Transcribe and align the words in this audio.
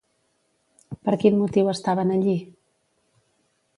Per 1.09 1.13
quin 1.23 1.37
motiu 1.41 1.69
estaven 1.75 2.15
allí? 2.17 2.37